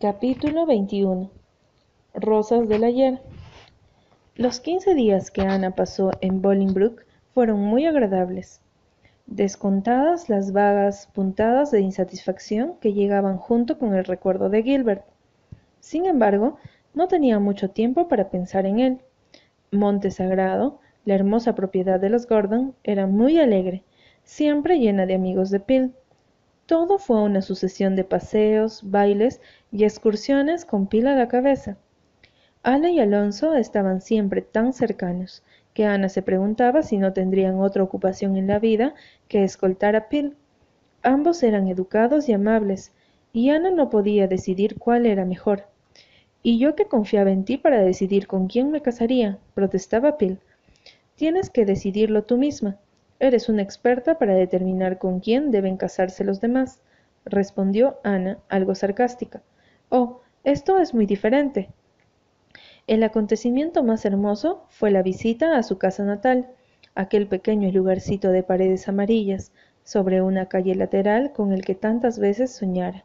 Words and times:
Capítulo 0.00 0.64
21 0.64 1.28
Rosas 2.14 2.68
del 2.68 2.84
ayer 2.84 3.18
Los 4.36 4.60
quince 4.60 4.94
días 4.94 5.32
que 5.32 5.40
Ana 5.40 5.72
pasó 5.72 6.12
en 6.20 6.40
Bolingbroke 6.40 7.04
fueron 7.34 7.58
muy 7.58 7.84
agradables, 7.84 8.60
descontadas 9.26 10.28
las 10.28 10.52
vagas 10.52 11.08
puntadas 11.12 11.72
de 11.72 11.80
insatisfacción 11.80 12.74
que 12.80 12.92
llegaban 12.92 13.38
junto 13.38 13.76
con 13.76 13.96
el 13.96 14.04
recuerdo 14.04 14.48
de 14.50 14.62
Gilbert. 14.62 15.04
Sin 15.80 16.06
embargo, 16.06 16.58
no 16.94 17.08
tenía 17.08 17.40
mucho 17.40 17.70
tiempo 17.70 18.06
para 18.06 18.30
pensar 18.30 18.66
en 18.66 18.78
él. 18.78 18.98
Monte 19.72 20.12
Sagrado, 20.12 20.78
la 21.06 21.16
hermosa 21.16 21.56
propiedad 21.56 21.98
de 21.98 22.10
los 22.10 22.28
Gordon, 22.28 22.72
era 22.84 23.08
muy 23.08 23.40
alegre, 23.40 23.82
siempre 24.22 24.78
llena 24.78 25.06
de 25.06 25.16
amigos 25.16 25.50
de 25.50 25.58
Peel 25.58 25.92
todo 26.68 26.98
fue 26.98 27.22
una 27.22 27.40
sucesión 27.40 27.96
de 27.96 28.04
paseos, 28.04 28.82
bailes 28.84 29.40
y 29.72 29.84
excursiones 29.84 30.66
con 30.66 30.86
pila 30.86 31.14
a 31.14 31.16
la 31.16 31.26
cabeza. 31.26 31.78
Ana 32.62 32.90
y 32.90 33.00
Alonso 33.00 33.54
estaban 33.54 34.02
siempre 34.02 34.42
tan 34.42 34.74
cercanos 34.74 35.42
que 35.72 35.86
Ana 35.86 36.10
se 36.10 36.20
preguntaba 36.20 36.82
si 36.82 36.98
no 36.98 37.14
tendrían 37.14 37.58
otra 37.58 37.82
ocupación 37.82 38.36
en 38.36 38.48
la 38.48 38.58
vida 38.58 38.94
que 39.28 39.44
escoltar 39.44 39.96
a 39.96 40.10
Pil. 40.10 40.36
Ambos 41.02 41.42
eran 41.42 41.68
educados 41.68 42.28
y 42.28 42.34
amables, 42.34 42.92
y 43.32 43.48
Ana 43.48 43.70
no 43.70 43.88
podía 43.88 44.28
decidir 44.28 44.78
cuál 44.78 45.06
era 45.06 45.24
mejor. 45.24 45.64
Y 46.42 46.58
yo 46.58 46.74
que 46.74 46.84
confiaba 46.84 47.30
en 47.30 47.46
ti 47.46 47.56
para 47.56 47.80
decidir 47.80 48.26
con 48.26 48.46
quién 48.46 48.70
me 48.70 48.82
casaría, 48.82 49.38
protestaba 49.54 50.18
Pil. 50.18 50.38
Tienes 51.16 51.48
que 51.48 51.64
decidirlo 51.64 52.24
tú 52.24 52.36
misma. 52.36 52.76
Eres 53.20 53.48
una 53.48 53.62
experta 53.62 54.18
para 54.18 54.34
determinar 54.34 54.98
con 54.98 55.20
quién 55.20 55.50
deben 55.50 55.76
casarse 55.76 56.24
los 56.24 56.40
demás, 56.40 56.80
respondió 57.24 57.98
Ana, 58.04 58.38
algo 58.48 58.74
sarcástica. 58.74 59.42
Oh, 59.88 60.20
esto 60.44 60.78
es 60.78 60.94
muy 60.94 61.04
diferente. 61.04 61.70
El 62.86 63.02
acontecimiento 63.02 63.82
más 63.82 64.04
hermoso 64.04 64.64
fue 64.68 64.90
la 64.90 65.02
visita 65.02 65.56
a 65.56 65.62
su 65.62 65.78
casa 65.78 66.04
natal, 66.04 66.48
aquel 66.94 67.26
pequeño 67.26 67.70
lugarcito 67.70 68.30
de 68.30 68.42
paredes 68.42 68.88
amarillas, 68.88 69.52
sobre 69.82 70.22
una 70.22 70.46
calle 70.46 70.74
lateral 70.74 71.32
con 71.32 71.52
el 71.52 71.64
que 71.64 71.74
tantas 71.74 72.18
veces 72.18 72.52
soñara. 72.52 73.04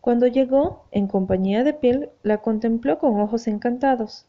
Cuando 0.00 0.26
llegó, 0.26 0.84
en 0.90 1.06
compañía 1.06 1.64
de 1.64 1.72
Pil, 1.72 2.10
la 2.22 2.38
contempló 2.38 2.98
con 2.98 3.20
ojos 3.20 3.46
encantados. 3.46 4.26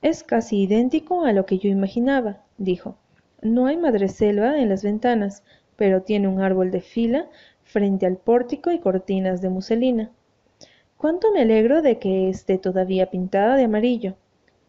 Es 0.00 0.22
casi 0.24 0.62
idéntico 0.62 1.24
a 1.24 1.32
lo 1.32 1.46
que 1.46 1.58
yo 1.58 1.68
imaginaba, 1.68 2.42
dijo. 2.58 2.96
No 3.42 3.66
hay 3.66 3.76
madreselva 3.76 4.60
en 4.60 4.68
las 4.68 4.84
ventanas, 4.84 5.42
pero 5.74 6.02
tiene 6.02 6.28
un 6.28 6.40
árbol 6.40 6.70
de 6.70 6.80
fila 6.80 7.28
frente 7.64 8.06
al 8.06 8.16
pórtico 8.16 8.70
y 8.70 8.78
cortinas 8.78 9.42
de 9.42 9.48
muselina. 9.48 10.12
Cuánto 10.96 11.32
me 11.32 11.42
alegro 11.42 11.82
de 11.82 11.98
que 11.98 12.28
esté 12.28 12.56
todavía 12.56 13.10
pintada 13.10 13.56
de 13.56 13.64
amarillo. 13.64 14.14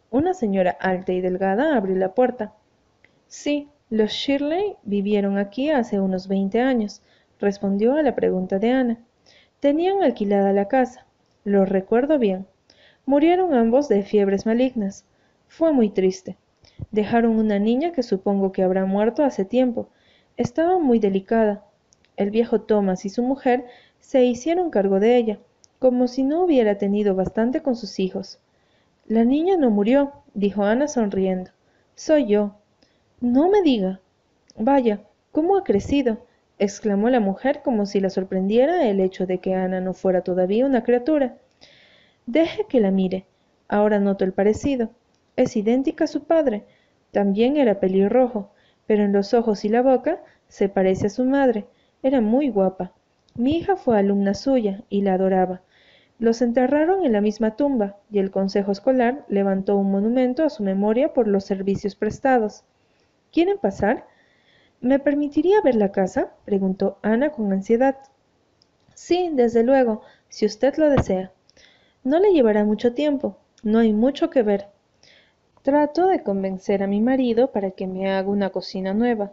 Una 0.10 0.34
señora 0.34 0.72
alta 0.80 1.14
y 1.14 1.22
delgada 1.22 1.78
abrió 1.78 1.96
la 1.96 2.16
puerta. 2.16 2.54
Sí, 3.28 3.70
los 3.92 4.12
Shirley 4.12 4.76
vivieron 4.82 5.38
aquí 5.38 5.70
hace 5.70 6.00
unos 6.00 6.28
veinte 6.28 6.60
años, 6.60 7.04
respondió 7.40 7.94
a 7.94 8.02
la 8.02 8.16
pregunta 8.16 8.58
de 8.58 8.72
Ana. 8.72 8.98
Tenían 9.60 10.02
alquilada 10.02 10.52
la 10.52 10.68
casa. 10.68 11.06
Lo 11.44 11.66
recuerdo 11.66 12.18
bien. 12.18 12.48
Murieron 13.06 13.54
ambos 13.54 13.88
de 13.88 14.02
fiebres 14.02 14.48
malignas. 14.48 15.06
Fue 15.48 15.72
muy 15.72 15.92
triste. 15.92 16.38
Dejaron 16.92 17.38
una 17.38 17.60
niña 17.60 17.92
que 17.92 18.04
supongo 18.04 18.52
que 18.52 18.64
habrá 18.64 18.86
muerto 18.86 19.24
hace 19.24 19.46
tiempo. 19.46 19.90
Estaba 20.38 20.80
muy 20.80 21.00
delicada. 21.00 21.66
El 22.18 22.32
viejo 22.32 22.62
Thomas 22.62 23.06
y 23.06 23.10
su 23.10 23.24
mujer 23.24 23.66
se 24.00 24.26
hicieron 24.26 24.70
cargo 24.70 25.00
de 25.00 25.18
ella, 25.18 25.40
como 25.80 26.08
si 26.08 26.24
no 26.24 26.44
hubiera 26.44 26.78
tenido 26.78 27.16
bastante 27.16 27.62
con 27.62 27.76
sus 27.76 28.00
hijos. 28.00 28.40
La 29.08 29.24
niña 29.24 29.58
no 29.58 29.70
murió, 29.70 30.14
dijo 30.34 30.64
Ana 30.64 30.88
sonriendo. 30.88 31.52
Soy 31.96 32.28
yo. 32.28 32.56
No 33.20 33.50
me 33.50 33.62
diga. 33.62 34.00
Vaya, 34.58 35.02
¿cómo 35.32 35.58
ha 35.58 35.64
crecido? 35.64 36.26
exclamó 36.60 37.10
la 37.10 37.20
mujer 37.20 37.62
como 37.64 37.86
si 37.86 38.00
la 38.00 38.10
sorprendiera 38.10 38.88
el 38.88 39.00
hecho 39.00 39.26
de 39.26 39.40
que 39.40 39.56
Ana 39.56 39.82
no 39.82 39.94
fuera 39.94 40.22
todavía 40.22 40.66
una 40.66 40.84
criatura. 40.84 41.38
Deje 42.26 42.66
que 42.68 42.80
la 42.80 42.92
mire. 42.92 43.26
Ahora 43.68 44.00
noto 44.00 44.24
el 44.24 44.34
parecido. 44.34 44.90
Es 45.36 45.56
idéntica 45.58 46.04
a 46.06 46.08
su 46.08 46.24
padre. 46.24 46.64
También 47.14 47.58
era 47.58 47.80
pelirrojo, 47.80 48.50
pero 48.88 49.04
en 49.04 49.14
los 49.14 49.36
ojos 49.36 49.64
y 49.66 49.70
la 49.70 49.84
boca 49.84 50.24
se 50.48 50.68
parece 50.68 51.06
a 51.06 51.10
su 51.12 51.24
madre. 51.24 51.68
Era 52.02 52.22
muy 52.22 52.50
guapa. 52.50 52.92
Mi 53.36 53.56
hija 53.56 53.76
fue 53.76 54.00
alumna 54.00 54.34
suya 54.34 54.82
y 54.90 55.04
la 55.04 55.14
adoraba. 55.14 55.62
Los 56.18 56.42
enterraron 56.42 57.06
en 57.06 57.12
la 57.14 57.22
misma 57.22 57.56
tumba 57.56 57.98
y 58.10 58.18
el 58.18 58.32
consejo 58.32 58.72
escolar 58.72 59.26
levantó 59.28 59.78
un 59.78 59.92
monumento 59.92 60.44
a 60.44 60.50
su 60.50 60.64
memoria 60.64 61.14
por 61.14 61.28
los 61.28 61.46
servicios 61.46 61.96
prestados. 61.96 62.64
¿Quieren 63.32 63.60
pasar? 63.60 64.08
¿Me 64.82 64.98
permitiría 64.98 65.62
ver 65.62 65.76
la 65.76 65.92
casa? 65.92 66.32
preguntó 66.46 66.98
Ana 67.04 67.30
con 67.30 67.54
ansiedad. 67.54 67.96
Sí, 68.96 69.30
desde 69.34 69.62
luego, 69.62 70.02
si 70.30 70.48
usted 70.48 70.78
lo 70.78 70.90
desea. 70.90 71.32
No 72.04 72.20
le 72.20 72.34
llevará 72.34 72.66
mucho 72.66 72.96
tiempo. 72.96 73.38
No 73.62 73.80
hay 73.80 73.94
mucho 73.94 74.32
que 74.32 74.42
ver. 74.42 74.73
Trato 75.64 76.08
de 76.08 76.24
convencer 76.24 76.84
a 76.84 76.88
mi 76.88 77.00
marido 77.00 77.54
para 77.54 77.72
que 77.72 77.88
me 77.88 78.12
haga 78.12 78.28
una 78.28 78.50
cocina 78.50 78.94
nueva, 78.94 79.32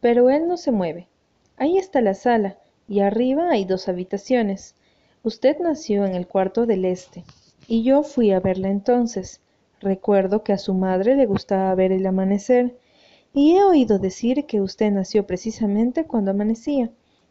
pero 0.00 0.30
él 0.30 0.46
no 0.46 0.56
se 0.56 0.70
mueve. 0.70 1.08
Ahí 1.56 1.78
está 1.78 2.00
la 2.00 2.14
sala, 2.14 2.58
y 2.86 3.00
arriba 3.00 3.50
hay 3.50 3.64
dos 3.64 3.88
habitaciones. 3.88 4.76
Usted 5.24 5.58
nació 5.58 6.04
en 6.06 6.14
el 6.14 6.28
cuarto 6.28 6.66
del 6.66 6.84
este, 6.84 7.24
y 7.66 7.82
yo 7.82 8.04
fui 8.04 8.30
a 8.30 8.38
verla 8.38 8.68
entonces. 8.68 9.40
Recuerdo 9.80 10.44
que 10.44 10.52
a 10.52 10.58
su 10.58 10.74
madre 10.74 11.16
le 11.16 11.26
gustaba 11.26 11.74
ver 11.74 11.90
el 11.90 12.06
amanecer, 12.06 12.78
y 13.32 13.56
he 13.56 13.64
oído 13.64 13.98
decir 13.98 14.46
que 14.46 14.60
usted 14.60 14.92
nació 14.92 15.26
precisamente 15.26 16.04
cuando 16.04 16.30
amanecía, 16.30 16.90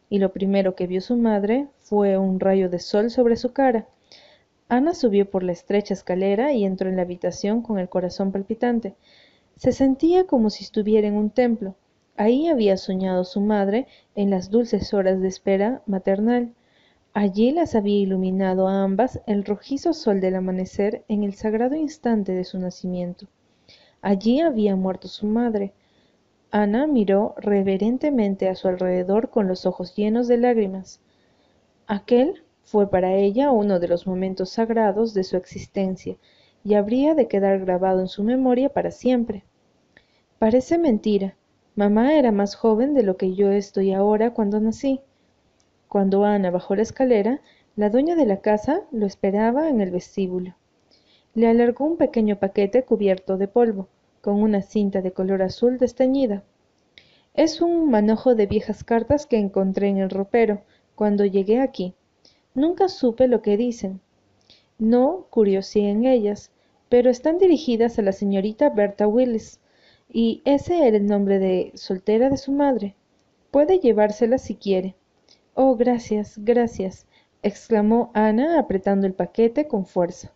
y 0.09 0.19
lo 0.19 0.33
primero 0.33 0.75
que 0.75 0.85
vio 0.85 0.99
su 0.99 1.15
madre 1.15 1.69
fue 1.79 2.17
un 2.17 2.41
rayo 2.41 2.69
de 2.69 2.79
sol 2.79 3.09
sobre 3.09 3.37
su 3.37 3.53
cara. 3.53 3.87
Ana 4.69 4.93
subió 4.93 5.29
por 5.29 5.43
la 5.43 5.51
estrecha 5.51 5.93
escalera 5.93 6.53
y 6.53 6.65
entró 6.65 6.89
en 6.89 6.95
la 6.95 7.03
habitación 7.03 7.61
con 7.61 7.79
el 7.79 7.89
corazón 7.89 8.31
palpitante. 8.31 8.95
Se 9.55 9.71
sentía 9.71 10.25
como 10.25 10.49
si 10.49 10.63
estuviera 10.63 11.07
en 11.07 11.15
un 11.15 11.29
templo. 11.29 11.75
Ahí 12.15 12.47
había 12.47 12.77
soñado 12.77 13.23
su 13.23 13.41
madre 13.41 13.87
en 14.15 14.29
las 14.29 14.49
dulces 14.49 14.93
horas 14.93 15.21
de 15.21 15.27
espera 15.27 15.81
maternal. 15.85 16.53
Allí 17.13 17.51
las 17.51 17.75
había 17.75 17.99
iluminado 17.99 18.67
a 18.67 18.83
ambas 18.83 19.21
el 19.27 19.45
rojizo 19.45 19.93
sol 19.93 20.19
del 20.19 20.35
amanecer 20.35 21.03
en 21.07 21.23
el 21.23 21.35
sagrado 21.35 21.75
instante 21.75 22.31
de 22.31 22.43
su 22.43 22.57
nacimiento. 22.57 23.27
Allí 24.01 24.41
había 24.41 24.75
muerto 24.75 25.07
su 25.07 25.27
madre. 25.27 25.73
Ana 26.51 26.87
miró 26.87 27.35
reverentemente 27.37 28.49
a 28.49 28.55
su 28.55 28.67
alrededor 28.67 29.29
con 29.29 29.47
los 29.47 29.65
ojos 29.65 29.95
llenos 29.95 30.27
de 30.27 30.37
lágrimas. 30.37 30.99
Aquel 31.87 32.43
fue 32.63 32.89
para 32.89 33.13
ella 33.13 33.51
uno 33.51 33.79
de 33.79 33.87
los 33.87 34.07
momentos 34.07 34.49
sagrados 34.49 35.13
de 35.13 35.23
su 35.23 35.37
existencia 35.37 36.17
y 36.63 36.75
habría 36.75 37.13
de 37.13 37.27
quedar 37.27 37.59
grabado 37.59 37.99
en 37.99 38.07
su 38.07 38.23
memoria 38.23 38.69
para 38.69 38.91
siempre. 38.91 39.43
Parece 40.39 40.77
mentira. 40.77 41.35
Mamá 41.75 42.15
era 42.15 42.31
más 42.31 42.55
joven 42.55 42.93
de 42.93 43.03
lo 43.03 43.17
que 43.17 43.35
yo 43.35 43.51
estoy 43.51 43.93
ahora 43.93 44.33
cuando 44.33 44.59
nací. 44.59 45.01
Cuando 45.87 46.23
Ana 46.23 46.51
bajó 46.51 46.75
la 46.75 46.81
escalera, 46.83 47.41
la 47.75 47.89
dueña 47.89 48.15
de 48.15 48.25
la 48.25 48.41
casa 48.41 48.81
lo 48.91 49.05
esperaba 49.05 49.69
en 49.69 49.81
el 49.81 49.91
vestíbulo. 49.91 50.55
Le 51.33 51.47
alargó 51.47 51.85
un 51.85 51.97
pequeño 51.97 52.39
paquete 52.39 52.83
cubierto 52.83 53.37
de 53.37 53.47
polvo, 53.47 53.87
con 54.21 54.41
una 54.41 54.61
cinta 54.61 55.01
de 55.01 55.11
color 55.11 55.41
azul 55.41 55.77
desteñida. 55.79 56.43
Es 57.33 57.61
un 57.61 57.89
manojo 57.89 58.35
de 58.35 58.45
viejas 58.45 58.83
cartas 58.83 59.25
que 59.25 59.37
encontré 59.37 59.89
en 59.89 59.97
el 59.97 60.11
ropero 60.11 60.61
cuando 60.95 61.25
llegué 61.25 61.59
aquí. 61.59 61.95
Nunca 62.55 62.87
supe 62.87 63.27
lo 63.27 63.41
que 63.41 63.57
dicen. 63.57 64.01
No 64.77 65.27
curioseé 65.29 65.89
en 65.89 66.05
ellas, 66.05 66.51
pero 66.89 67.09
están 67.09 67.37
dirigidas 67.37 67.97
a 67.97 68.01
la 68.03 68.11
señorita 68.11 68.69
Berta 68.69 69.07
Willis, 69.07 69.59
y 70.09 70.41
ese 70.45 70.87
era 70.87 70.97
el 70.97 71.07
nombre 71.07 71.39
de 71.39 71.71
soltera 71.73 72.29
de 72.29 72.37
su 72.37 72.51
madre. 72.51 72.95
Puede 73.49 73.79
llevárselas 73.79 74.43
si 74.43 74.55
quiere. 74.55 74.95
Oh, 75.55 75.75
gracias, 75.75 76.35
gracias, 76.37 77.07
exclamó 77.41 78.11
Ana 78.13 78.59
apretando 78.59 79.07
el 79.07 79.13
paquete 79.13 79.67
con 79.67 79.85
fuerza. 79.85 80.33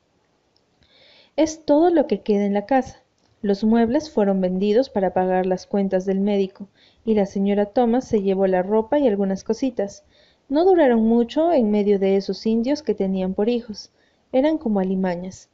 Es 1.35 1.65
todo 1.65 1.91
lo 1.91 2.07
que 2.07 2.21
queda 2.21 2.45
en 2.45 2.53
la 2.53 2.65
casa. 2.65 3.03
Los 3.43 3.63
muebles 3.63 4.09
fueron 4.09 4.41
vendidos 4.41 4.89
para 4.89 5.13
pagar 5.13 5.45
las 5.45 5.67
cuentas 5.67 6.05
del 6.05 6.19
médico, 6.19 6.67
y 7.05 7.13
la 7.13 7.27
señora 7.27 7.67
Thomas 7.67 8.07
se 8.07 8.23
llevó 8.23 8.47
la 8.47 8.63
ropa 8.63 8.97
y 8.97 9.07
algunas 9.07 9.43
cositas. 9.43 10.03
No 10.49 10.63
duraron 10.63 11.03
mucho 11.03 11.51
en 11.51 11.71
medio 11.71 11.99
de 11.99 12.15
esos 12.15 12.45
indios 12.45 12.81
que 12.81 12.95
tenían 12.95 13.33
por 13.33 13.49
hijos. 13.49 13.91
Eran 14.31 14.57
como 14.57 14.79
alimañas. 14.79 15.49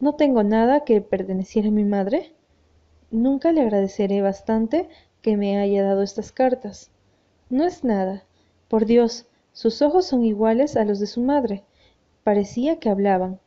¿No 0.00 0.16
tengo 0.16 0.42
nada 0.42 0.80
que 0.80 1.00
perteneciera 1.00 1.68
a 1.68 1.70
mi 1.70 1.84
madre? 1.84 2.32
Nunca 3.12 3.52
le 3.52 3.60
agradeceré 3.60 4.22
bastante 4.22 4.88
que 5.22 5.36
me 5.36 5.58
haya 5.58 5.84
dado 5.84 6.02
estas 6.02 6.32
cartas. 6.32 6.90
No 7.50 7.64
es 7.64 7.84
nada. 7.84 8.24
Por 8.66 8.84
Dios, 8.84 9.26
sus 9.52 9.80
ojos 9.80 10.06
son 10.06 10.24
iguales 10.24 10.76
a 10.76 10.84
los 10.84 10.98
de 10.98 11.06
su 11.06 11.20
madre. 11.20 11.62
parecía 12.24 12.80
que 12.80 12.90
hablaban. 12.90 13.38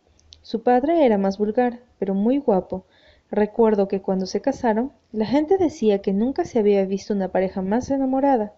Su 0.42 0.64
padre 0.64 1.06
era 1.06 1.18
más 1.18 1.38
vulgar, 1.38 1.82
pero 2.00 2.14
muy 2.14 2.38
guapo. 2.38 2.86
Recuerdo 3.30 3.90
que 3.90 4.02
cuando 4.02 4.26
se 4.26 4.40
casaron, 4.40 4.94
la 5.12 5.26
gente 5.26 5.58
decía 5.58 6.02
que 6.02 6.14
nunca 6.14 6.46
se 6.46 6.58
había 6.58 6.86
visto 6.86 7.14
una 7.14 7.28
pareja 7.28 7.62
más 7.62 7.92
enamorada. 7.92 8.54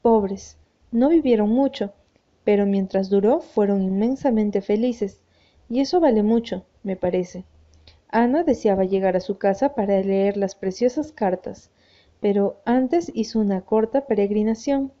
Pobres, 0.00 0.56
no 0.94 1.08
vivieron 1.08 1.50
mucho, 1.50 1.92
pero 2.44 2.66
mientras 2.66 3.10
duró 3.10 3.40
fueron 3.40 3.82
inmensamente 3.82 4.60
felices, 4.60 5.20
y 5.68 5.80
eso 5.80 5.98
vale 5.98 6.22
mucho, 6.22 6.66
me 6.84 6.94
parece. 6.94 7.44
Ana 8.08 8.44
deseaba 8.44 8.84
llegar 8.84 9.16
a 9.16 9.20
su 9.20 9.36
casa 9.36 9.74
para 9.74 10.00
leer 10.00 10.36
las 10.36 10.54
preciosas 10.54 11.10
cartas, 11.10 11.72
pero 12.20 12.60
antes 12.64 13.10
hizo 13.12 13.40
una 13.40 13.62
corta 13.62 14.06
peregrinación. 14.06 14.92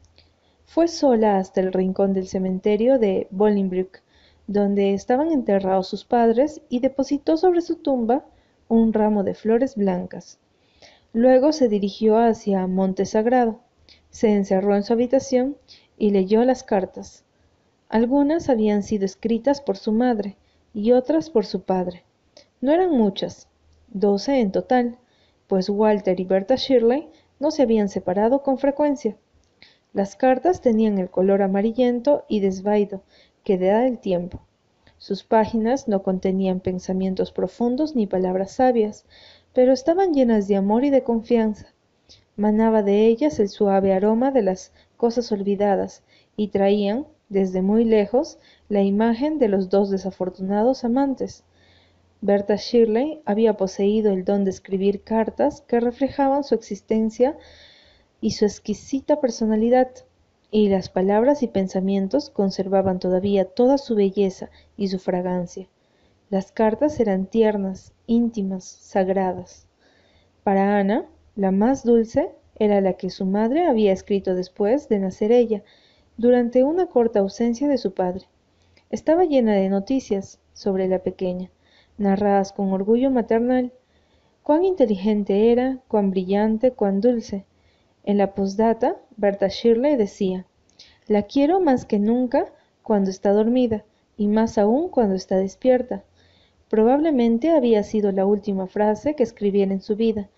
Fue 0.64 0.88
sola 0.88 1.38
hasta 1.38 1.60
el 1.60 1.72
rincón 1.72 2.12
del 2.12 2.26
cementerio 2.26 2.98
de 2.98 3.28
Bolingbroke, 3.30 4.02
donde 4.48 4.94
estaban 4.94 5.30
enterrados 5.30 5.86
sus 5.86 6.04
padres, 6.04 6.60
y 6.68 6.80
depositó 6.80 7.36
sobre 7.36 7.60
su 7.60 7.76
tumba 7.76 8.24
un 8.66 8.92
ramo 8.92 9.22
de 9.22 9.34
flores 9.34 9.76
blancas. 9.76 10.40
Luego 11.12 11.52
se 11.52 11.68
dirigió 11.68 12.18
hacia 12.18 12.66
Monte 12.66 13.06
Sagrado, 13.06 13.60
se 14.14 14.32
encerró 14.32 14.76
en 14.76 14.84
su 14.84 14.92
habitación 14.92 15.56
y 15.98 16.10
leyó 16.10 16.44
las 16.44 16.62
cartas. 16.62 17.24
Algunas 17.88 18.48
habían 18.48 18.82
sido 18.82 19.04
escritas 19.04 19.60
por 19.60 19.76
su 19.76 19.92
madre 19.92 20.36
y 20.72 20.92
otras 20.92 21.30
por 21.30 21.46
su 21.46 21.62
padre. 21.62 22.04
No 22.60 22.72
eran 22.72 22.90
muchas, 22.90 23.48
doce 23.88 24.40
en 24.40 24.52
total, 24.52 24.98
pues 25.46 25.68
Walter 25.68 26.18
y 26.18 26.24
Berta 26.24 26.56
Shirley 26.56 27.08
no 27.38 27.50
se 27.50 27.62
habían 27.62 27.88
separado 27.88 28.42
con 28.42 28.58
frecuencia. 28.58 29.16
Las 29.92 30.16
cartas 30.16 30.60
tenían 30.60 30.98
el 30.98 31.10
color 31.10 31.42
amarillento 31.42 32.24
y 32.28 32.40
desvaído 32.40 33.02
que 33.44 33.58
da 33.58 33.86
el 33.86 33.98
tiempo. 33.98 34.40
Sus 34.98 35.22
páginas 35.22 35.86
no 35.86 36.02
contenían 36.02 36.60
pensamientos 36.60 37.30
profundos 37.30 37.94
ni 37.94 38.06
palabras 38.06 38.52
sabias, 38.52 39.04
pero 39.52 39.72
estaban 39.72 40.14
llenas 40.14 40.48
de 40.48 40.56
amor 40.56 40.84
y 40.84 40.90
de 40.90 41.02
confianza. 41.02 41.66
Manaba 42.36 42.82
de 42.82 43.06
ellas 43.06 43.38
el 43.38 43.48
suave 43.48 43.92
aroma 43.92 44.32
de 44.32 44.42
las 44.42 44.72
cosas 45.04 45.30
olvidadas 45.32 46.02
y 46.34 46.48
traían, 46.48 47.06
desde 47.28 47.60
muy 47.60 47.84
lejos, 47.84 48.38
la 48.70 48.80
imagen 48.80 49.38
de 49.38 49.48
los 49.48 49.68
dos 49.68 49.90
desafortunados 49.90 50.82
amantes. 50.82 51.44
Berta 52.22 52.56
Shirley 52.56 53.20
había 53.26 53.58
poseído 53.58 54.12
el 54.12 54.24
don 54.24 54.44
de 54.44 54.50
escribir 54.50 55.02
cartas 55.02 55.60
que 55.60 55.78
reflejaban 55.78 56.42
su 56.42 56.54
existencia 56.54 57.36
y 58.22 58.30
su 58.30 58.46
exquisita 58.46 59.20
personalidad, 59.20 59.90
y 60.50 60.70
las 60.70 60.88
palabras 60.88 61.42
y 61.42 61.48
pensamientos 61.48 62.30
conservaban 62.30 62.98
todavía 62.98 63.44
toda 63.44 63.76
su 63.76 63.96
belleza 63.96 64.48
y 64.78 64.88
su 64.88 64.98
fragancia. 64.98 65.68
Las 66.30 66.50
cartas 66.50 66.98
eran 66.98 67.26
tiernas, 67.26 67.92
íntimas, 68.06 68.64
sagradas. 68.64 69.66
Para 70.44 70.78
Ana, 70.78 71.04
la 71.36 71.50
más 71.50 71.84
dulce 71.84 72.32
era 72.56 72.80
la 72.80 72.94
que 72.94 73.10
su 73.10 73.26
madre 73.26 73.66
había 73.66 73.92
escrito 73.92 74.34
después 74.34 74.88
de 74.88 74.98
nacer 74.98 75.32
ella, 75.32 75.62
durante 76.16 76.62
una 76.62 76.86
corta 76.86 77.20
ausencia 77.20 77.68
de 77.68 77.78
su 77.78 77.94
padre. 77.94 78.26
Estaba 78.90 79.24
llena 79.24 79.54
de 79.54 79.68
noticias 79.68 80.38
sobre 80.52 80.86
la 80.86 81.00
pequeña, 81.00 81.50
narradas 81.98 82.52
con 82.52 82.72
orgullo 82.72 83.10
maternal. 83.10 83.72
Cuán 84.42 84.64
inteligente 84.64 85.50
era, 85.50 85.80
cuán 85.88 86.10
brillante, 86.10 86.70
cuán 86.70 87.00
dulce. 87.00 87.44
En 88.04 88.18
la 88.18 88.34
postdata, 88.34 88.96
Berta 89.16 89.48
Shirley 89.48 89.96
decía, 89.96 90.46
la 91.08 91.22
quiero 91.22 91.60
más 91.60 91.84
que 91.84 91.98
nunca 91.98 92.52
cuando 92.82 93.10
está 93.10 93.32
dormida 93.32 93.84
y 94.16 94.28
más 94.28 94.58
aún 94.58 94.88
cuando 94.88 95.14
está 95.14 95.36
despierta. 95.36 96.04
Probablemente 96.68 97.50
había 97.50 97.82
sido 97.82 98.12
la 98.12 98.26
última 98.26 98.66
frase 98.66 99.14
que 99.14 99.22
escribiera 99.22 99.72
en 99.72 99.80
su 99.80 99.96
vida. 99.96 100.28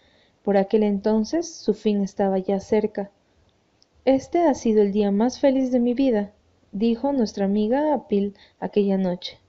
Por 0.47 0.57
aquel 0.57 0.85
entonces 0.85 1.53
su 1.53 1.75
fin 1.75 2.03
estaba 2.03 2.39
ya 2.39 2.61
cerca. 2.61 3.11
Este 4.05 4.47
ha 4.47 4.55
sido 4.55 4.81
el 4.81 4.93
día 4.93 5.11
más 5.11 5.41
feliz 5.41 5.73
de 5.73 5.81
mi 5.81 5.93
vida, 5.93 6.35
dijo 6.71 7.13
nuestra 7.13 7.47
amiga 7.47 7.93
Apil 7.93 8.37
aquella 8.61 8.97
noche. 8.97 9.41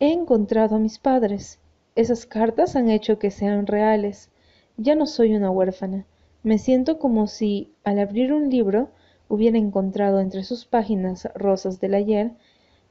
He 0.00 0.14
encontrado 0.14 0.76
a 0.76 0.78
mis 0.78 0.98
padres. 0.98 1.58
Esas 1.94 2.24
cartas 2.24 2.74
han 2.74 2.88
hecho 2.88 3.18
que 3.18 3.30
sean 3.30 3.66
reales. 3.66 4.30
Ya 4.78 4.94
no 4.94 5.04
soy 5.04 5.34
una 5.34 5.50
huérfana. 5.50 6.06
Me 6.42 6.56
siento 6.56 6.98
como 6.98 7.26
si, 7.26 7.74
al 7.84 7.98
abrir 7.98 8.32
un 8.32 8.48
libro, 8.48 8.88
hubiera 9.28 9.58
encontrado 9.58 10.20
entre 10.20 10.42
sus 10.44 10.64
páginas 10.64 11.28
rosas 11.34 11.80
del 11.80 11.92
ayer, 11.92 12.32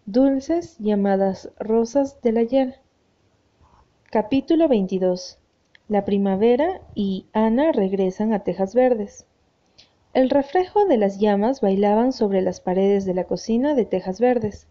dulces 0.05 0.77
llamadas 0.77 1.49
rosas 1.57 2.21
del 2.21 2.37
ayer. 2.37 2.79
Capítulo 4.11 4.67
22. 4.67 5.39
La 5.87 6.03
primavera 6.03 6.81
y 6.95 7.27
Ana 7.31 7.71
regresan 7.71 8.33
a 8.33 8.39
Tejas 8.39 8.73
Verdes. 8.73 9.27
El 10.15 10.31
reflejo 10.31 10.85
de 10.85 10.97
las 10.97 11.19
llamas 11.19 11.61
bailaban 11.61 12.11
sobre 12.11 12.41
las 12.41 12.59
paredes 12.59 13.05
de 13.05 13.13
la 13.13 13.25
cocina 13.25 13.75
de 13.75 13.85
Tejas 13.85 14.19
Verdes. 14.19 14.67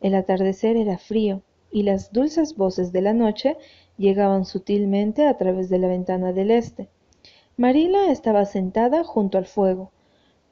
El 0.00 0.16
atardecer 0.16 0.76
era 0.76 0.98
frío, 0.98 1.42
y 1.70 1.84
las 1.84 2.12
dulces 2.12 2.56
voces 2.56 2.90
de 2.90 3.02
la 3.02 3.12
noche 3.12 3.56
llegaban 3.98 4.44
sutilmente 4.44 5.28
a 5.28 5.36
través 5.36 5.68
de 5.68 5.78
la 5.78 5.86
ventana 5.86 6.32
del 6.32 6.50
este. 6.50 6.88
Marila 7.56 8.10
estaba 8.10 8.44
sentada 8.44 9.04
junto 9.04 9.38
al 9.38 9.46
fuego, 9.46 9.92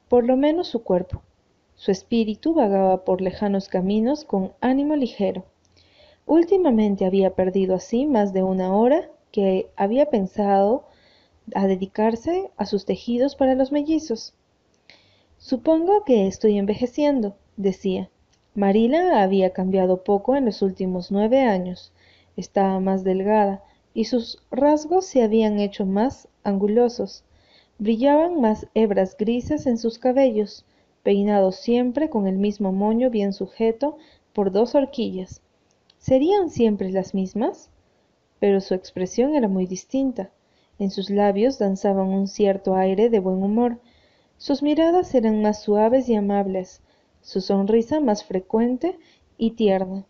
por 0.07 0.23
lo 0.23 0.37
menos 0.37 0.69
su 0.69 0.83
cuerpo. 0.83 1.21
Su 1.75 1.91
espíritu 1.91 2.53
vagaba 2.53 3.03
por 3.03 3.19
lejanos 3.19 3.67
caminos 3.67 4.23
con 4.23 4.53
ánimo 4.61 4.95
ligero. 4.95 5.43
Últimamente 6.25 7.05
había 7.05 7.35
perdido 7.35 7.75
así 7.75 8.05
más 8.05 8.31
de 8.31 8.43
una 8.43 8.73
hora 8.73 9.09
que 9.31 9.69
había 9.75 10.09
pensado 10.09 10.85
a 11.53 11.67
dedicarse 11.67 12.51
a 12.57 12.65
sus 12.65 12.85
tejidos 12.85 13.35
para 13.35 13.55
los 13.55 13.71
mellizos. 13.71 14.33
Supongo 15.37 16.03
que 16.03 16.27
estoy 16.27 16.57
envejeciendo, 16.57 17.35
decía. 17.55 18.09
Marila 18.55 19.21
había 19.21 19.53
cambiado 19.53 20.03
poco 20.03 20.35
en 20.35 20.45
los 20.45 20.61
últimos 20.61 21.11
nueve 21.11 21.41
años. 21.41 21.93
Estaba 22.35 22.79
más 22.79 23.03
delgada 23.03 23.63
y 23.93 24.05
sus 24.05 24.39
rasgos 24.51 25.05
se 25.05 25.23
habían 25.23 25.59
hecho 25.59 25.85
más 25.85 26.27
angulosos. 26.43 27.23
Brillaban 27.77 28.41
más 28.41 28.67
hebras 28.73 29.15
grises 29.15 29.67
en 29.67 29.77
sus 29.77 29.99
cabellos, 29.99 30.65
peinados 31.03 31.57
siempre 31.57 32.09
con 32.09 32.27
el 32.27 32.37
mismo 32.37 32.71
moño 32.71 33.09
bien 33.09 33.31
sujeto 33.31 33.97
por 34.33 34.51
dos 34.51 34.73
horquillas. 34.73 35.41
¿Serían 35.99 36.49
siempre 36.49 36.91
las 36.91 37.13
mismas? 37.13 37.69
Pero 38.39 38.61
su 38.61 38.73
expresión 38.73 39.35
era 39.35 39.47
muy 39.47 39.65
distinta. 39.65 40.29
En 40.79 40.91
sus 40.91 41.09
labios 41.09 41.57
danzaban 41.57 42.07
un 42.07 42.27
cierto 42.27 42.75
aire 42.75 43.09
de 43.09 43.19
buen 43.19 43.41
humor. 43.41 43.79
Sus 44.37 44.61
miradas 44.61 45.15
eran 45.15 45.41
más 45.41 45.61
suaves 45.61 46.07
y 46.09 46.15
amables, 46.15 46.81
su 47.21 47.41
sonrisa 47.41 47.99
más 47.99 48.23
frecuente 48.23 48.97
y 49.37 49.51
tierna. 49.51 50.05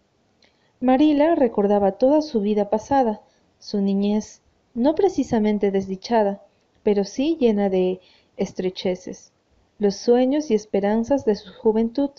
Marila 0.80 1.36
recordaba 1.36 1.94
toda 1.94 2.22
su 2.22 2.42
vida 2.42 2.70
pasada, 2.70 3.22
su 3.60 3.82
niñez, 3.82 4.42
no 4.76 4.94
precisamente 4.94 5.72
desdichada, 5.72 6.44
pero 6.84 7.04
sí 7.04 7.38
llena 7.40 7.70
de 7.70 8.00
estrecheces, 8.38 9.32
los 9.80 9.96
sueños 9.96 10.52
y 10.52 10.54
esperanzas 10.54 11.26
de 11.26 11.36
su 11.36 11.52
juventud, 11.52 12.12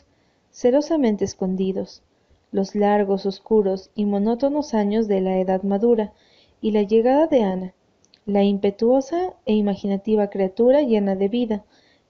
celosamente 0.50 1.24
escondidos, 1.24 2.02
los 2.50 2.74
largos, 2.74 3.26
oscuros 3.26 3.90
y 3.94 4.04
monótonos 4.04 4.74
años 4.74 5.08
de 5.08 5.20
la 5.20 5.38
edad 5.38 5.62
madura, 5.62 6.12
y 6.60 6.72
la 6.72 6.82
llegada 6.82 7.26
de 7.26 7.42
Ana, 7.42 7.74
la 8.26 8.42
impetuosa 8.42 9.34
e 9.46 9.54
imaginativa 9.54 10.28
criatura 10.28 10.82
llena 10.82 11.14
de 11.14 11.28
vida, 11.28 11.64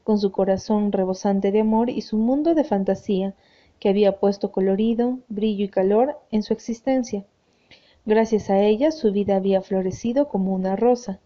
con 0.04 0.18
su 0.18 0.32
corazón 0.32 0.90
rebosante 0.90 1.52
de 1.52 1.60
amor 1.60 1.90
y 1.90 2.00
su 2.00 2.16
mundo 2.16 2.54
de 2.54 2.64
fantasía, 2.64 3.34
que 3.78 3.88
había 3.88 4.18
puesto 4.18 4.50
colorido, 4.50 5.18
brillo 5.28 5.64
y 5.64 5.68
calor 5.68 6.18
en 6.30 6.42
su 6.42 6.52
existencia. 6.52 7.24
Gracias 8.06 8.50
a 8.50 8.60
ella 8.60 8.90
su 8.90 9.12
vida 9.12 9.36
había 9.36 9.60
florecido 9.60 10.28
como 10.28 10.54
una 10.54 10.76
rosa. 10.76 11.20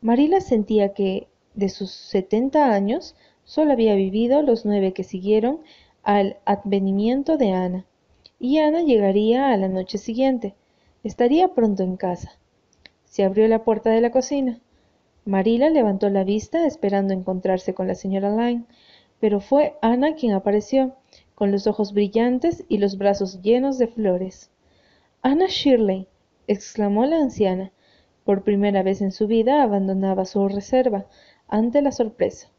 Marila 0.00 0.40
sentía 0.40 0.94
que, 0.94 1.28
de 1.54 1.68
sus 1.68 1.90
setenta 1.90 2.72
años, 2.72 3.16
solo 3.44 3.72
había 3.72 3.94
vivido 3.94 4.42
los 4.42 4.64
nueve 4.64 4.92
que 4.92 5.02
siguieron 5.02 5.60
al 6.02 6.36
advenimiento 6.44 7.36
de 7.36 7.52
Ana, 7.52 7.84
y 8.44 8.58
Ana 8.58 8.82
llegaría 8.82 9.52
a 9.52 9.56
la 9.56 9.68
noche 9.68 9.96
siguiente. 9.96 10.54
Estaría 11.02 11.54
pronto 11.54 11.82
en 11.82 11.96
casa. 11.96 12.32
Se 13.06 13.24
abrió 13.24 13.48
la 13.48 13.64
puerta 13.64 13.88
de 13.88 14.02
la 14.02 14.10
cocina. 14.10 14.60
Marila 15.24 15.70
levantó 15.70 16.10
la 16.10 16.24
vista 16.24 16.66
esperando 16.66 17.14
encontrarse 17.14 17.72
con 17.72 17.88
la 17.88 17.94
señora 17.94 18.28
Lyne, 18.28 18.66
pero 19.18 19.40
fue 19.40 19.78
Ana 19.80 20.14
quien 20.14 20.34
apareció, 20.34 20.94
con 21.34 21.52
los 21.52 21.66
ojos 21.66 21.94
brillantes 21.94 22.66
y 22.68 22.76
los 22.76 22.98
brazos 22.98 23.40
llenos 23.40 23.78
de 23.78 23.86
flores. 23.86 24.50
Ana 25.22 25.46
Shirley, 25.48 26.06
exclamó 26.46 27.06
la 27.06 27.16
anciana. 27.16 27.72
Por 28.24 28.44
primera 28.44 28.82
vez 28.82 29.00
en 29.00 29.12
su 29.12 29.26
vida 29.26 29.62
abandonaba 29.62 30.26
su 30.26 30.46
reserva 30.48 31.06
ante 31.48 31.80
la 31.80 31.92
sorpresa. 31.92 32.50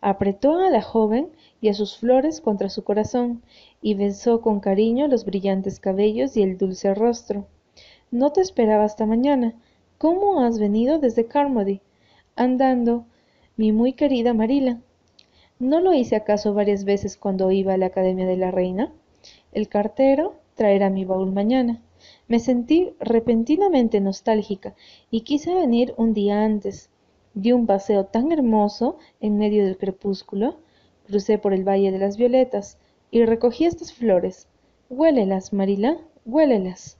Apretó 0.00 0.60
a 0.60 0.70
la 0.70 0.80
joven 0.80 1.32
y 1.60 1.68
a 1.68 1.74
sus 1.74 1.98
flores 1.98 2.40
contra 2.40 2.68
su 2.68 2.84
corazón, 2.84 3.42
y 3.82 3.94
besó 3.94 4.40
con 4.40 4.60
cariño 4.60 5.08
los 5.08 5.24
brillantes 5.24 5.80
cabellos 5.80 6.36
y 6.36 6.42
el 6.42 6.58
dulce 6.58 6.94
rostro. 6.94 7.46
No 8.10 8.32
te 8.32 8.40
esperaba 8.40 8.84
hasta 8.84 9.06
mañana. 9.06 9.54
¿Cómo 9.98 10.40
has 10.40 10.58
venido 10.58 10.98
desde 10.98 11.26
Carmody? 11.26 11.80
Andando, 12.36 13.04
mi 13.56 13.72
muy 13.72 13.92
querida 13.92 14.32
Marila. 14.32 14.80
¿No 15.58 15.80
lo 15.80 15.92
hice 15.92 16.14
acaso 16.14 16.54
varias 16.54 16.84
veces 16.84 17.16
cuando 17.16 17.50
iba 17.50 17.74
a 17.74 17.76
la 17.76 17.86
Academia 17.86 18.26
de 18.26 18.36
la 18.36 18.52
Reina? 18.52 18.92
El 19.52 19.68
cartero 19.68 20.36
traerá 20.54 20.88
mi 20.88 21.04
baúl 21.04 21.32
mañana. 21.32 21.82
Me 22.28 22.38
sentí 22.38 22.92
repentinamente 23.00 24.00
nostálgica 24.00 24.74
y 25.10 25.22
quise 25.22 25.52
venir 25.52 25.94
un 25.96 26.14
día 26.14 26.44
antes. 26.44 26.90
Di 27.34 27.52
un 27.52 27.66
paseo 27.66 28.04
tan 28.04 28.30
hermoso 28.30 28.98
en 29.20 29.36
medio 29.36 29.64
del 29.64 29.76
crepúsculo, 29.76 30.58
crucé 31.08 31.38
por 31.38 31.54
el 31.54 31.66
Valle 31.66 31.90
de 31.90 31.98
las 31.98 32.18
Violetas 32.18 32.76
y 33.10 33.24
recogí 33.24 33.64
estas 33.64 33.94
flores. 33.94 34.46
Huélelas, 34.90 35.54
Marila, 35.54 35.96
huélelas. 36.26 36.98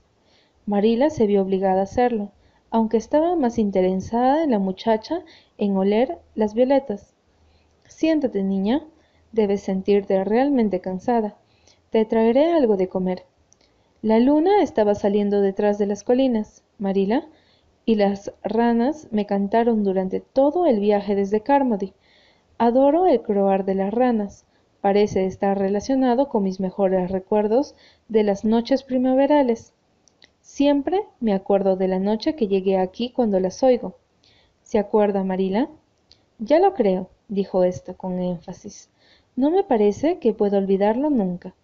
Marila 0.65 1.11
se 1.11 1.27
vio 1.27 1.43
obligada 1.43 1.81
a 1.81 1.83
hacerlo, 1.83 2.31
aunque 2.71 2.97
estaba 2.97 3.35
más 3.35 3.59
interesada 3.59 4.43
en 4.43 4.51
la 4.51 4.59
muchacha 4.59 5.23
en 5.59 5.77
oler 5.77 6.17
las 6.33 6.55
violetas. 6.55 7.13
Siéntate, 7.87 8.43
niña, 8.43 8.83
debes 9.31 9.61
sentirte 9.61 10.23
realmente 10.23 10.81
cansada. 10.81 11.37
Te 11.91 12.03
traeré 12.05 12.51
algo 12.51 12.77
de 12.77 12.89
comer. 12.89 13.25
La 14.01 14.19
luna 14.19 14.63
estaba 14.63 14.95
saliendo 14.95 15.41
detrás 15.41 15.77
de 15.77 15.85
las 15.85 16.03
colinas, 16.03 16.63
Marila, 16.79 17.27
y 17.85 17.95
las 17.95 18.31
ranas 18.43 19.07
me 19.11 19.25
cantaron 19.25 19.83
durante 19.83 20.19
todo 20.19 20.65
el 20.65 20.79
viaje 20.79 21.15
desde 21.15 21.41
Carmody. 21.41 21.93
Adoro 22.59 23.07
el 23.07 23.23
croar 23.23 23.65
de 23.65 23.73
las 23.73 23.91
ranas. 23.91 24.45
Parece 24.81 25.25
estar 25.25 25.57
relacionado 25.57 26.29
con 26.29 26.43
mis 26.43 26.59
mejores 26.59 27.09
recuerdos 27.09 27.73
de 28.07 28.23
las 28.23 28.45
noches 28.45 28.83
primaverales. 28.83 29.73
Siempre 30.41 31.01
me 31.19 31.33
acuerdo 31.33 31.75
de 31.75 31.87
la 31.87 31.97
noche 31.97 32.35
que 32.35 32.47
llegué 32.47 32.77
aquí 32.77 33.09
cuando 33.09 33.39
las 33.39 33.63
oigo. 33.63 33.95
¿Se 34.61 34.77
acuerda, 34.77 35.23
Marila? 35.23 35.67
Ya 36.37 36.59
lo 36.59 36.75
creo, 36.75 37.09
dijo 37.27 37.63
ésta 37.63 37.95
con 37.95 38.19
énfasis. 38.19 38.91
No 39.35 39.49
me 39.49 39.63
parece 39.63 40.19
que 40.19 40.33
pueda 40.33 40.59
olvidarlo 40.59 41.09
nunca 41.09 41.55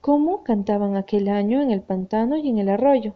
cómo 0.00 0.44
cantaban 0.44 0.96
aquel 0.96 1.28
año 1.28 1.60
en 1.60 1.70
el 1.70 1.82
pantano 1.82 2.36
y 2.36 2.48
en 2.48 2.58
el 2.58 2.70
arroyo. 2.70 3.14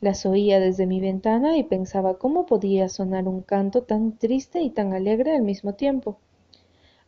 Las 0.00 0.26
oía 0.26 0.60
desde 0.60 0.86
mi 0.86 1.00
ventana 1.00 1.56
y 1.56 1.64
pensaba 1.64 2.18
cómo 2.18 2.44
podía 2.44 2.88
sonar 2.88 3.26
un 3.28 3.40
canto 3.40 3.82
tan 3.82 4.18
triste 4.18 4.60
y 4.60 4.68
tan 4.68 4.92
alegre 4.92 5.34
al 5.34 5.42
mismo 5.42 5.72
tiempo. 5.72 6.18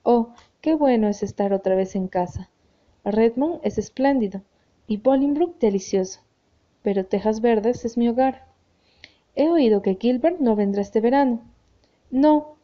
Oh, 0.03 0.31
qué 0.63 0.75
bueno 0.75 1.07
es 1.09 1.23
estar 1.23 1.53
otra 1.53 1.75
vez 1.75 1.95
en 1.97 2.09
casa. 2.09 2.49
Redmond 3.05 3.61
es 3.63 3.77
espléndido 3.77 4.41
y 4.87 4.97
Bolingbroke 4.97 5.59
delicioso, 5.61 6.21
pero 6.83 7.05
Tejas 7.05 7.43
Verdes 7.43 7.85
es 7.85 7.99
mi 7.99 8.09
hogar. 8.09 8.47
He 9.35 9.51
oído 9.51 9.83
que 9.83 9.99
Gilbert 10.01 10.41
no 10.41 10.57
vendrá 10.57 10.81
este 10.81 11.03
verano. 11.03 11.43
No. 12.11 12.57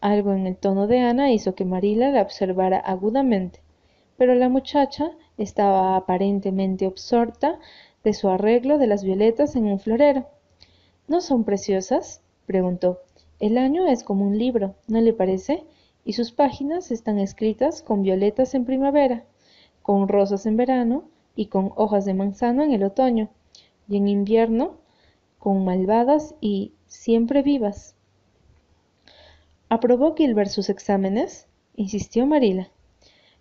Algo 0.00 0.32
en 0.32 0.46
el 0.46 0.56
tono 0.56 0.86
de 0.86 1.00
Ana 1.00 1.32
hizo 1.32 1.54
que 1.54 1.64
Marila 1.64 2.10
la 2.10 2.22
observara 2.22 2.78
agudamente, 2.78 3.60
pero 4.16 4.34
la 4.34 4.48
muchacha 4.48 5.10
estaba 5.36 5.96
aparentemente 5.96 6.86
absorta 6.86 7.58
de 8.06 8.14
su 8.14 8.28
arreglo 8.28 8.78
de 8.78 8.86
las 8.86 9.02
violetas 9.02 9.56
en 9.56 9.64
un 9.64 9.80
florero. 9.80 10.28
¿No 11.08 11.20
son 11.20 11.42
preciosas? 11.42 12.22
preguntó. 12.46 13.00
El 13.40 13.58
año 13.58 13.88
es 13.88 14.04
como 14.04 14.24
un 14.24 14.38
libro, 14.38 14.76
¿no 14.86 15.00
le 15.00 15.12
parece? 15.12 15.64
Y 16.04 16.12
sus 16.12 16.30
páginas 16.30 16.92
están 16.92 17.18
escritas 17.18 17.82
con 17.82 18.02
violetas 18.02 18.54
en 18.54 18.64
primavera, 18.64 19.24
con 19.82 20.06
rosas 20.06 20.46
en 20.46 20.56
verano 20.56 21.02
y 21.34 21.46
con 21.46 21.72
hojas 21.74 22.04
de 22.04 22.14
manzano 22.14 22.62
en 22.62 22.70
el 22.70 22.84
otoño, 22.84 23.28
y 23.88 23.96
en 23.96 24.06
invierno 24.06 24.76
con 25.40 25.64
malvadas 25.64 26.36
y 26.40 26.74
siempre 26.86 27.42
vivas. 27.42 27.96
¿Aprobó 29.68 30.14
Gilbert 30.14 30.50
sus 30.50 30.68
exámenes? 30.68 31.48
insistió 31.74 32.24
Marila. 32.24 32.70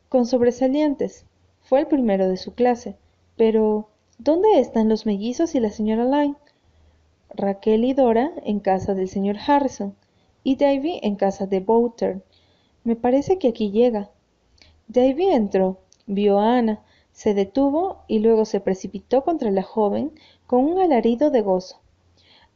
Con 0.09 0.25
sobresalientes, 0.25 1.27
fue 1.61 1.81
el 1.81 1.85
primero 1.85 2.27
de 2.27 2.37
su 2.37 2.55
clase. 2.55 2.97
Pero, 3.37 3.89
¿dónde 4.17 4.59
están 4.59 4.89
los 4.89 5.05
mellizos 5.05 5.55
y 5.55 5.59
la 5.59 5.69
señora 5.69 6.05
Lyne? 6.05 6.35
Raquel 7.29 7.83
y 7.83 7.93
Dora 7.93 8.31
en 8.43 8.59
casa 8.59 8.93
del 8.93 9.09
señor 9.09 9.37
Harrison 9.45 9.95
y 10.43 10.55
Davy 10.55 10.99
en 11.03 11.15
casa 11.15 11.47
de 11.47 11.59
Bowter. 11.59 12.23
Me 12.83 12.95
parece 12.95 13.37
que 13.37 13.49
aquí 13.49 13.71
llega. 13.71 14.09
Davy 14.87 15.25
entró, 15.25 15.79
vio 16.05 16.39
a 16.39 16.57
Ana, 16.57 16.83
se 17.11 17.33
detuvo 17.33 18.03
y 18.07 18.19
luego 18.19 18.45
se 18.45 18.59
precipitó 18.59 19.23
contra 19.23 19.51
la 19.51 19.63
joven 19.63 20.11
con 20.47 20.63
un 20.63 20.79
alarido 20.79 21.31
de 21.31 21.41
gozo. 21.41 21.81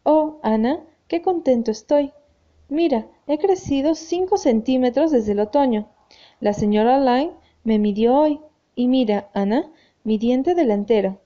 Oh, 0.03 0.39
Ana, 0.43 0.83
qué 1.07 1.21
contento 1.21 1.71
estoy. 1.71 2.11
Mira, 2.67 3.07
he 3.25 3.37
crecido 3.37 3.95
cinco 3.95 4.37
centímetros 4.37 5.11
desde 5.11 5.31
el 5.31 5.39
otoño. 5.39 5.87
La 6.39 6.53
señora 6.53 6.99
Lyne 6.99 7.33
me 7.63 7.79
midió 7.79 8.15
hoy 8.15 8.39
y 8.75 8.87
mira, 8.87 9.29
Ana, 9.33 9.71
mi 10.03 10.17
diente 10.17 10.55
delantero. 10.55 11.19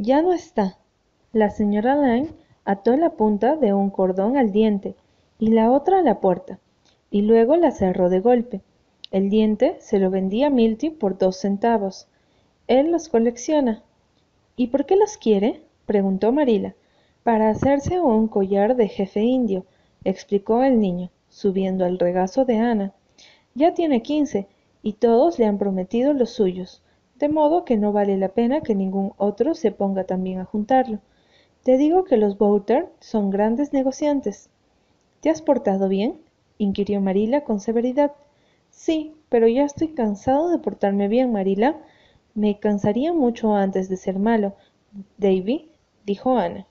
Ya 0.00 0.22
no 0.22 0.32
está. 0.32 0.78
La 1.32 1.50
señora 1.50 1.96
Lang 1.96 2.28
ató 2.64 2.96
la 2.96 3.10
punta 3.10 3.56
de 3.56 3.74
un 3.74 3.90
cordón 3.90 4.36
al 4.36 4.52
diente 4.52 4.94
y 5.40 5.48
la 5.48 5.72
otra 5.72 5.98
a 5.98 6.02
la 6.02 6.20
puerta, 6.20 6.60
y 7.10 7.22
luego 7.22 7.56
la 7.56 7.72
cerró 7.72 8.08
de 8.08 8.20
golpe. 8.20 8.60
El 9.10 9.28
diente 9.28 9.76
se 9.80 9.98
lo 9.98 10.08
vendía 10.08 10.46
a 10.46 10.50
Milty 10.50 10.90
por 10.90 11.18
dos 11.18 11.38
centavos. 11.38 12.06
Él 12.68 12.92
los 12.92 13.08
colecciona. 13.08 13.82
¿Y 14.54 14.68
por 14.68 14.86
qué 14.86 14.94
los 14.94 15.16
quiere? 15.16 15.62
preguntó 15.84 16.30
Marila. 16.30 16.76
Para 17.24 17.50
hacerse 17.50 17.98
un 17.98 18.28
collar 18.28 18.76
de 18.76 18.86
jefe 18.86 19.22
indio, 19.22 19.66
explicó 20.04 20.62
el 20.62 20.78
niño, 20.78 21.10
subiendo 21.28 21.84
al 21.84 21.98
regazo 21.98 22.44
de 22.44 22.58
Ana. 22.58 22.92
Ya 23.56 23.74
tiene 23.74 24.00
quince, 24.02 24.46
y 24.80 24.92
todos 24.92 25.40
le 25.40 25.46
han 25.46 25.58
prometido 25.58 26.12
los 26.12 26.30
suyos 26.30 26.82
de 27.18 27.28
modo 27.28 27.64
que 27.64 27.76
no 27.76 27.92
vale 27.92 28.16
la 28.16 28.28
pena 28.28 28.60
que 28.60 28.74
ningún 28.74 29.12
otro 29.16 29.54
se 29.54 29.72
ponga 29.72 30.04
también 30.04 30.38
a 30.38 30.44
juntarlo. 30.44 31.00
Te 31.64 31.76
digo 31.76 32.04
que 32.04 32.16
los 32.16 32.38
Bowter 32.38 32.88
son 33.00 33.30
grandes 33.30 33.72
negociantes. 33.72 34.50
¿Te 35.20 35.30
has 35.30 35.42
portado 35.42 35.88
bien? 35.88 36.20
inquirió 36.58 37.00
Marila 37.00 37.42
con 37.42 37.60
severidad. 37.60 38.12
Sí, 38.70 39.14
pero 39.28 39.48
ya 39.48 39.64
estoy 39.64 39.88
cansado 39.88 40.48
de 40.48 40.58
portarme 40.58 41.08
bien, 41.08 41.32
Marila. 41.32 41.76
Me 42.34 42.58
cansaría 42.58 43.12
mucho 43.12 43.54
antes 43.54 43.88
de 43.88 43.96
ser 43.96 44.18
malo, 44.18 44.54
Davy, 45.16 45.70
dijo 46.06 46.36
Ana. 46.36 46.66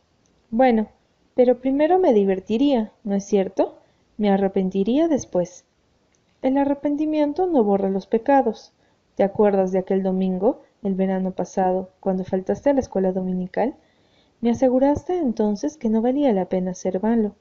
Bueno, 0.49 0.87
pero 1.35 1.59
primero 1.59 1.99
me 1.99 2.13
divertiría, 2.13 2.91
¿no 3.03 3.15
es 3.15 3.25
cierto? 3.25 3.77
Me 4.17 4.29
arrepentiría 4.29 5.07
después. 5.07 5.65
El 6.41 6.57
arrepentimiento 6.57 7.47
no 7.47 7.63
borra 7.63 7.89
los 7.89 8.07
pecados. 8.07 8.73
¿Te 9.17 9.23
acuerdas 9.23 9.71
de 9.71 9.79
aquel 9.79 10.03
domingo, 10.03 10.61
el 10.83 10.93
verano 10.93 11.31
pasado, 11.31 11.89
cuando 11.99 12.23
faltaste 12.23 12.69
a 12.69 12.73
la 12.73 12.81
escuela 12.81 13.11
dominical? 13.11 13.73
Me 14.41 14.51
aseguraste 14.51 15.17
entonces 15.17 15.75
que 15.75 15.89
no 15.89 16.03
valía 16.03 16.31
la 16.33 16.45
pena 16.45 16.75
ser 16.75 17.01
malo. 17.01 17.33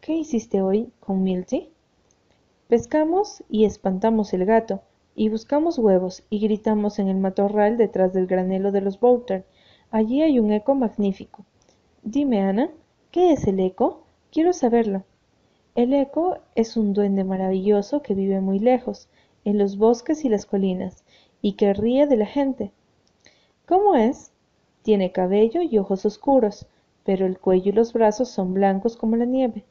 ¿Qué 0.00 0.14
hiciste 0.14 0.62
hoy 0.62 0.90
con 0.98 1.22
Milty? 1.22 1.70
Pescamos 2.66 3.44
y 3.48 3.66
espantamos 3.66 4.34
el 4.34 4.46
gato, 4.46 4.82
y 5.14 5.28
buscamos 5.28 5.78
huevos, 5.78 6.24
y 6.28 6.40
gritamos 6.40 6.98
en 6.98 7.06
el 7.06 7.18
matorral 7.18 7.76
detrás 7.76 8.12
del 8.12 8.26
granelo 8.26 8.72
de 8.72 8.80
los 8.80 8.98
Bowter. 8.98 9.46
Allí 9.92 10.22
hay 10.22 10.40
un 10.40 10.50
eco 10.50 10.74
magnífico. 10.74 11.44
Dime, 12.02 12.40
Ana, 12.40 12.68
¿qué 13.12 13.32
es 13.32 13.46
el 13.46 13.60
eco? 13.60 14.02
Quiero 14.32 14.52
saberlo. 14.52 15.04
El 15.76 15.94
eco 15.94 16.38
es 16.56 16.76
un 16.76 16.94
duende 16.94 17.22
maravilloso 17.22 18.02
que 18.02 18.14
vive 18.14 18.40
muy 18.40 18.58
lejos, 18.58 19.08
en 19.44 19.58
los 19.58 19.76
bosques 19.76 20.24
y 20.24 20.28
las 20.28 20.46
colinas, 20.46 21.01
y 21.42 21.54
que 21.54 21.74
ríe 21.74 22.06
de 22.06 22.16
la 22.16 22.26
gente. 22.26 22.70
¿Cómo 23.66 23.96
es? 23.96 24.32
Tiene 24.82 25.12
cabello 25.12 25.60
y 25.60 25.76
ojos 25.76 26.06
oscuros, 26.06 26.66
pero 27.04 27.26
el 27.26 27.38
cuello 27.38 27.70
y 27.70 27.72
los 27.72 27.92
brazos 27.92 28.30
son 28.30 28.54
blancos 28.54 28.96
como 28.96 29.16
la 29.16 29.26
nieve. 29.26 29.64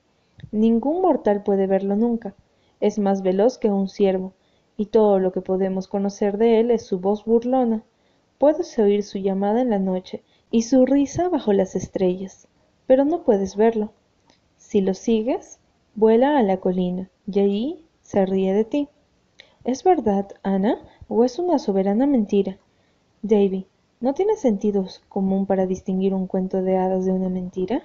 Ningún 0.52 1.02
mortal 1.02 1.44
puede 1.44 1.66
verlo 1.66 1.96
nunca. 1.96 2.36
Es 2.80 3.00
más 3.00 3.22
veloz 3.22 3.58
que 3.58 3.70
un 3.70 3.88
ciervo, 3.88 4.34
y 4.76 4.88
todo 4.88 5.20
lo 5.20 5.32
que 5.32 5.42
podemos 5.42 5.88
conocer 5.88 6.38
de 6.38 6.60
él 6.60 6.72
es 6.72 6.86
su 6.86 7.00
voz 7.00 7.26
burlona. 7.26 7.84
Puedes 8.38 8.78
oír 8.80 9.04
su 9.04 9.20
llamada 9.20 9.62
en 9.62 9.70
la 9.70 9.80
noche 9.80 10.24
y 10.50 10.64
su 10.64 10.86
risa 10.86 11.30
bajo 11.30 11.54
las 11.54 11.76
estrellas, 11.76 12.48
pero 12.88 13.06
no 13.06 13.24
puedes 13.24 13.56
verlo. 13.56 13.92
Si 14.58 14.82
lo 14.82 14.94
sigues, 14.94 15.60
vuela 15.96 16.38
a 16.38 16.44
la 16.44 16.58
colina 16.58 17.10
y 17.28 17.40
allí 17.40 17.86
se 18.02 18.26
ríe 18.26 18.54
de 18.54 18.66
ti. 18.66 18.90
¿Es 19.64 19.84
verdad, 19.84 20.30
Ana, 20.42 20.80
o 21.14 21.26
es 21.26 21.40
una 21.40 21.60
soberana 21.60 22.08
mentira? 22.08 22.58
Davy, 23.22 23.68
¿no 24.00 24.14
tiene 24.14 24.38
sentido 24.38 24.86
común 25.10 25.46
para 25.46 25.66
distinguir 25.66 26.14
un 26.14 26.26
cuento 26.26 26.62
de 26.62 26.78
hadas 26.78 27.06
de 27.06 27.12
una 27.12 27.28
mentira? 27.28 27.84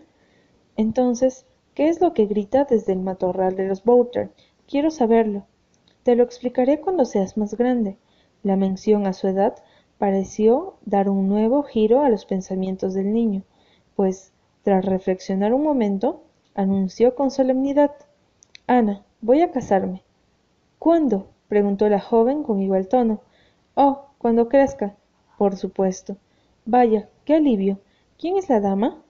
Entonces, 0.77 1.45
¿qué 1.75 1.89
es 1.89 2.01
lo 2.01 2.15
que 2.15 2.27
grita 2.27 2.67
desde 2.71 2.93
el 2.93 3.01
matorral 3.01 3.57
de 3.57 3.67
los 3.67 3.83
Bowter? 3.83 4.31
Quiero 4.69 4.93
saberlo. 4.93 5.45
Te 6.05 6.15
lo 6.15 6.23
explicaré 6.23 6.81
cuando 6.81 7.05
seas 7.05 7.37
más 7.37 7.57
grande. 7.57 7.97
La 8.45 8.55
mención 8.55 9.09
a 9.09 9.13
su 9.13 9.27
edad 9.27 9.57
pareció 9.99 10.75
dar 10.85 11.09
un 11.09 11.29
nuevo 11.29 11.65
giro 11.65 12.03
a 12.03 12.11
los 12.11 12.27
pensamientos 12.27 12.95
del 12.95 13.13
niño, 13.13 13.43
pues, 13.97 14.33
tras 14.63 14.85
reflexionar 14.85 15.53
un 15.53 15.65
momento, 15.65 16.23
anunció 16.55 17.17
con 17.17 17.33
solemnidad 17.33 17.91
Ana, 18.69 19.05
voy 19.21 19.41
a 19.43 19.51
casarme. 19.51 20.05
¿Cuándo? 20.79 21.27
Preguntó 21.49 21.89
la 21.89 22.01
joven 22.01 22.43
con 22.43 22.61
igual 22.61 22.89
tono. 22.89 23.21
Oh, 23.75 24.07
cuando 24.19 24.49
crezca. 24.49 24.97
Por 25.39 25.57
supuesto. 25.57 26.17
Vaya, 26.65 27.09
qué 27.25 27.35
alivio. 27.35 27.79
¿Quién 28.19 28.37
es 28.37 28.49
la 28.49 28.61
dama? 28.61 29.03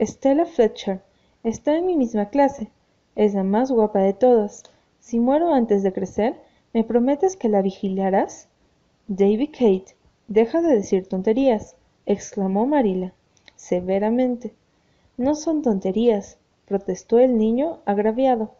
Stella 0.00 0.46
Fletcher. 0.46 1.02
Está 1.42 1.76
en 1.76 1.86
mi 1.86 1.96
misma 1.96 2.30
clase. 2.30 2.70
Es 3.16 3.34
la 3.34 3.44
más 3.44 3.70
guapa 3.70 4.00
de 4.00 4.12
todas. 4.12 4.62
Si 5.00 5.20
muero 5.20 5.52
antes 5.52 5.82
de 5.82 5.92
crecer, 5.92 6.40
¿me 6.72 6.82
prometes 6.82 7.36
que 7.36 7.48
la 7.48 7.62
vigilarás? 7.62 8.48
David 9.06 9.50
Kate, 9.52 9.96
deja 10.28 10.62
de 10.62 10.76
decir 10.76 11.06
tonterías, 11.06 11.76
exclamó 12.06 12.66
Marila, 12.66 13.12
severamente. 13.54 14.54
No 15.18 15.34
son 15.34 15.60
tonterías, 15.60 16.38
protestó 16.64 17.18
el 17.18 17.36
niño 17.36 17.80
agraviado. 17.84 18.52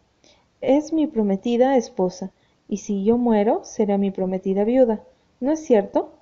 Es 0.61 0.93
mi 0.93 1.07
prometida 1.07 1.77
esposa, 1.77 2.31
y 2.67 2.77
si 2.77 3.03
yo 3.03 3.17
muero, 3.17 3.63
será 3.63 3.97
mi 3.97 4.11
prometida 4.11 4.63
viuda, 4.63 5.03
¿no 5.39 5.51
es 5.51 5.65
cierto? 5.65 6.13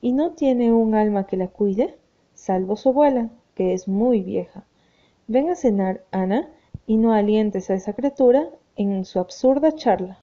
¿Y 0.00 0.12
no 0.12 0.32
tiene 0.32 0.72
un 0.72 0.94
alma 0.94 1.26
que 1.26 1.36
la 1.36 1.48
cuide? 1.48 1.96
Salvo 2.34 2.76
su 2.76 2.90
abuela, 2.90 3.30
que 3.54 3.72
es 3.72 3.88
muy 3.88 4.20
vieja. 4.20 4.64
Ven 5.26 5.50
a 5.50 5.54
cenar, 5.54 6.04
Ana, 6.10 6.50
y 6.86 6.96
no 6.96 7.12
alientes 7.12 7.70
a 7.70 7.74
esa 7.74 7.94
criatura 7.94 8.48
en 8.76 9.04
su 9.04 9.18
absurda 9.18 9.72
charla. 9.72 10.20